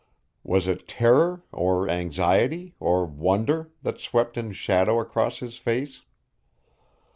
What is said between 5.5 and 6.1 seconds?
face?